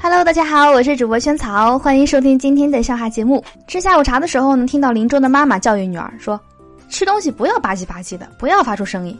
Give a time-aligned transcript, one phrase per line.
[0.00, 3.44] Hello，大家好，我是主播萱草，欢迎收听今天的笑话节目。
[3.68, 6.40] 吃下午茶的时候呢，听到邻桌的妈妈教育女儿说
[6.90, 9.16] ：“吃东西不要吧唧吧唧的，不要发出声音。”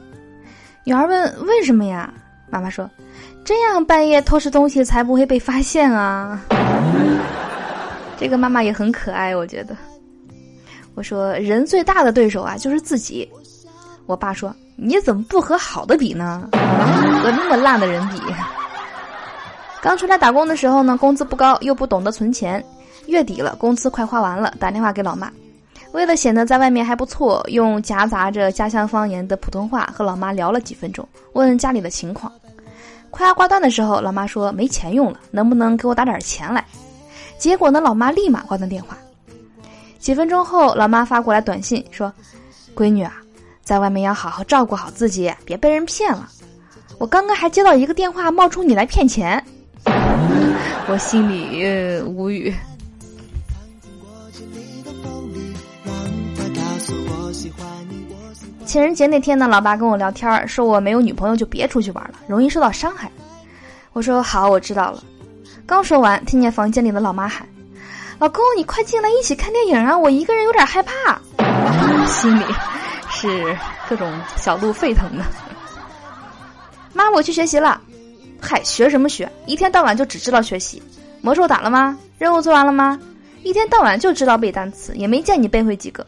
[0.84, 2.12] 女儿问：“为什么呀？”
[2.50, 2.90] 妈妈说
[3.46, 6.44] ：“这样半夜偷吃东西才不会被发现啊。
[8.18, 9.76] ”这个妈妈也很可爱，我觉得。
[10.96, 13.30] 我说：“人最大的对手啊，就是自己。”
[14.06, 16.48] 我爸说：“你怎么不和好的比呢？
[16.52, 18.20] 和那么烂的人比？”
[19.80, 22.64] 刚出来打工的时候呢，工资不高，又不懂得存钱，
[23.06, 25.30] 月底了，工资快花完了，打电话给老妈，
[25.92, 32.32] 为了显得在外面还不错，用夹杂着家乡方言的普通话和老妈聊了几分钟，问家里的情况。
[33.10, 36.64] 快要挂断的时候，老妈说没钱用了，能不能给我打点钱来？
[37.38, 38.96] 结果呢，老妈立马挂断电话。
[39.98, 42.12] 几分钟后，老妈发过来短信说
[42.74, 43.14] ：“闺女啊，
[43.62, 46.28] 在外面要好好照顾好自己，别被人骗了。
[46.98, 49.42] 我刚刚还接到一个电话，冒充你来骗钱。
[50.88, 52.52] ”我心里无语。
[58.64, 63.10] 情人节那天呢，老爸跟我聊天说我没有女朋友就别出去玩了，容易受到伤害。
[63.92, 65.02] 我说好，我知道了。
[65.66, 67.46] 刚说完，听见房间里的老妈喊
[68.18, 69.96] ：“老公，你快进来一起看电影啊！
[69.96, 71.20] 我一个人有点害怕。
[72.06, 72.44] ”心里
[73.28, 73.56] 是
[73.88, 75.24] 各种小鹿沸腾的。
[76.92, 77.80] 妈，我去学习了。
[78.40, 79.30] 嗨，学什么学？
[79.46, 80.82] 一天到晚就只知道学习。
[81.20, 81.96] 魔兽打了吗？
[82.18, 82.98] 任务做完了吗？
[83.44, 86.04] 一天到晚就知道背单词，也没见你背会几个。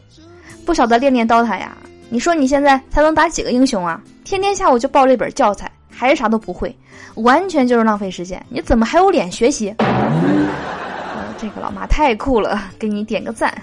[0.65, 1.77] 不晓得练练刀塔呀？
[2.09, 4.01] 你说你现在才能打几个英雄啊？
[4.25, 6.77] 天天下午就抱这本教材，还是啥都不会，
[7.15, 8.45] 完全就是浪费时间。
[8.49, 9.73] 你怎么还有脸学习？
[11.39, 13.53] 这个老妈太酷了，给你点个赞。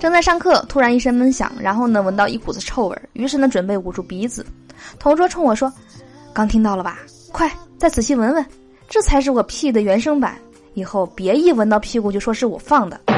[0.00, 4.44] 正在上课，突然一声闷响，然后呢，闻到一股子臭味于是呢，准备捂住鼻子。
[4.98, 5.70] 同桌冲我说
[6.32, 7.00] ：“刚听到了吧？
[7.30, 8.44] 快再仔细闻闻，
[8.88, 10.34] 这才是我屁的原声版。
[10.72, 12.98] 以后别一闻到屁股就说是我放的。
[13.06, 13.14] ”妈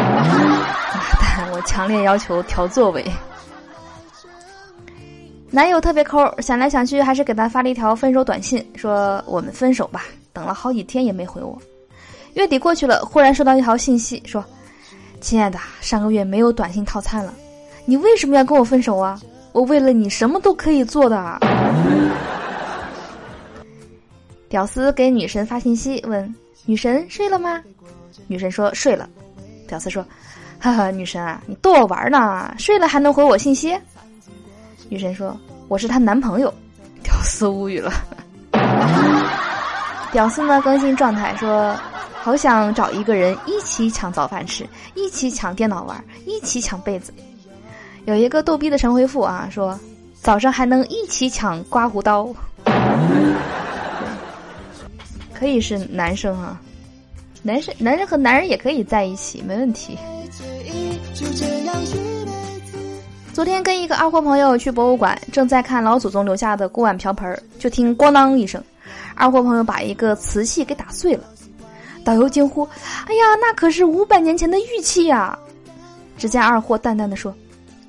[1.21, 1.53] 蛋！
[1.53, 3.05] 我强烈要求调座位。
[5.49, 10.06] 男友特别抠，想来想去还是给他发了一条分手短信，说我们分手吧。
[10.33, 11.56] 等了好几天也没回我。
[12.35, 14.45] 月底过去了，忽然收到一条信息说。
[15.22, 17.33] 亲爱的，上个月没有短信套餐了，
[17.87, 19.19] 你为什么要跟我分手啊？
[19.53, 21.38] 我为了你什么都可以做的啊。
[24.49, 26.34] 屌丝给女神发信息问
[26.66, 27.62] ：“女神睡了吗？”
[28.27, 29.09] 女神说：“睡了。”
[29.69, 30.05] 屌丝说
[30.59, 32.53] ：“哈哈，女神啊，你逗我玩呢？
[32.59, 33.78] 睡了还能回我信息？”
[34.91, 35.38] 女神说
[35.69, 36.53] ：“我是她男朋友。”
[37.03, 37.93] 屌丝无语了。
[40.11, 41.75] 屌丝呢更新状态说。
[42.22, 47.12] 好想找一个人一起抢早饭吃，一起抢电脑玩，一起抢被子。
[48.05, 49.77] 有一个逗逼的神回复啊，说
[50.21, 52.32] 早上还能一起抢刮胡刀，
[55.34, 56.61] 可以是男生啊，
[57.43, 59.99] 男生男人和男人也可以在一起，没问题。
[63.32, 68.62] 昨天跟一个二货朋友去博物馆，正在看老祖宗留下的锅碗瓢盆，就听咣当一声，
[69.16, 71.25] 二货朋友把一个瓷器给打碎了。
[72.05, 72.69] 导游惊呼
[73.07, 75.39] ：“哎呀，那可是五百年前的玉器呀！”
[76.19, 77.35] 只见二货淡淡的说：“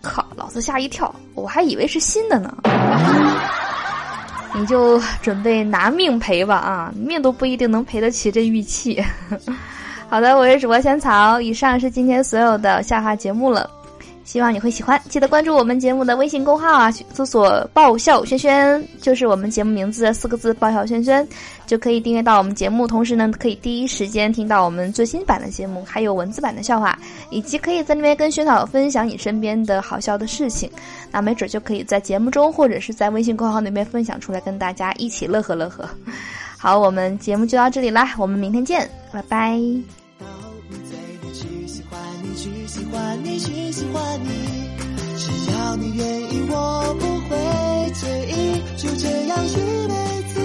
[0.01, 2.55] 靠，老子吓一跳，我还以为是新的呢。”
[4.55, 9.03] 你就准备拿命赔吧啊，命都不一定能赔得起这玉器。
[10.07, 13.69] 好的，我是主播仙草，以上是今天所有的笑话节目了。
[14.23, 21.27] 希望你会喜欢，记得关注我们节目的微信公号啊，搜索“爆笑轩轩”，就是我们节目名字的四个字“爆笑轩轩”，
[21.67, 22.87] 就可以订阅到我们节目。
[22.87, 26.97] 同时呢，可以第一时间听到我们最新版的节目，还有文字版的笑话，
[27.29, 30.71] 以及可以在那边跟轩草分享你身边的好笑的事情。
[31.11, 35.87] 那没准就可以在节目中，或者是在微信公号那边分享出来，跟大家一起乐呵乐呵。
[36.57, 40.02] 好，我们节目就到这里啦，我们明天见，拜拜。
[43.43, 44.29] 去喜欢你，
[45.17, 47.35] 只要你愿意，我不会
[47.91, 49.53] 介意，就这样一
[49.87, 49.93] 辈
[50.33, 50.39] 子，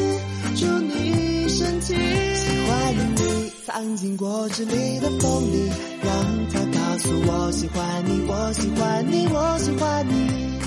[0.56, 1.94] 祝你生气。
[1.94, 5.70] 喜欢你，藏进果汁里的风里，
[6.02, 6.12] 让
[6.52, 10.58] 它告诉我喜欢你，我喜欢你，我喜欢你。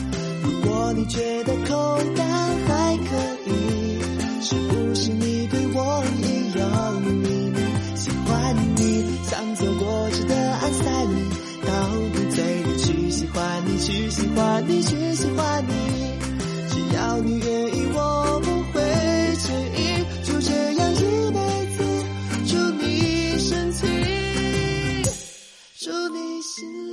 [0.44, 2.26] 如果你觉得口感
[14.12, 15.72] 喜欢你，只喜欢你，
[16.70, 18.82] 只要你愿意，我不会
[19.38, 21.40] 迟疑，就这样一辈
[21.78, 21.84] 子。
[22.46, 23.88] 祝你生气，
[25.80, 26.91] 祝你心。